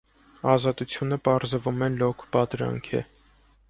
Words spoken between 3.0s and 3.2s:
է։